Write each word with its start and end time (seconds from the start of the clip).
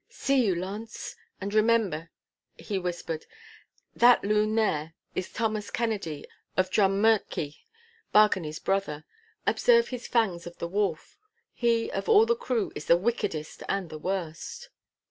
'See 0.09 0.43
you, 0.47 0.55
Launce, 0.55 1.15
and 1.39 1.53
remember,' 1.53 2.09
he 2.57 2.79
whispered; 2.79 3.27
'that 3.95 4.23
loon 4.23 4.55
there 4.55 4.95
is 5.13 5.31
Thomas 5.31 5.69
Kennedy 5.69 6.25
of 6.57 6.71
Drummurchie, 6.71 7.67
Bargany's 8.11 8.57
brother. 8.57 9.05
Observe 9.45 9.89
his 9.89 10.07
fangs 10.07 10.47
of 10.47 10.57
the 10.57 10.67
wolf. 10.67 11.19
He 11.53 11.91
of 11.91 12.09
all 12.09 12.25
the 12.25 12.35
crew 12.35 12.71
is 12.73 12.85
the 12.85 12.97
wickedest 12.97 13.61
and 13.69 13.91
the 13.91 13.99
worst. 13.99 14.69